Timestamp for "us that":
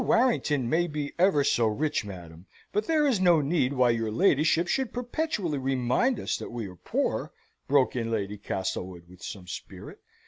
6.19-6.49